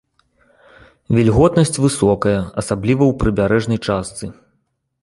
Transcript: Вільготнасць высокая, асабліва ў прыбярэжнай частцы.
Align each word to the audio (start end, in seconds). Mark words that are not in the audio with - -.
Вільготнасць 1.17 1.81
высокая, 1.85 2.35
асабліва 2.63 3.03
ў 3.11 3.21
прыбярэжнай 3.21 3.79
частцы. 3.87 4.25